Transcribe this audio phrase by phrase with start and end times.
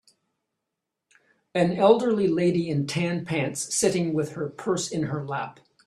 [1.53, 5.59] An elderly lady in tan pants sitting with her purse in her lap